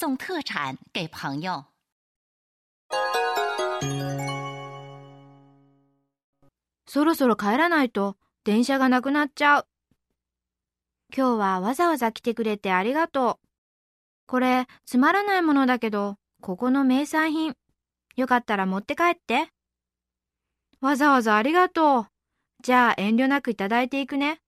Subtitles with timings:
[0.00, 1.66] 送特产给朋友。
[6.86, 9.66] そろそろ帰らないと電車がなくなっちゃう。
[11.12, 13.46] 今日はわざわざ来てくれてありがとう。
[14.28, 17.56] これつまらないものだけど、ここの名産品。
[18.14, 19.48] よかったら持って帰って。
[20.80, 22.06] わざわざありがとう。
[22.62, 24.38] じゃあ遠慮なくいただいていくね。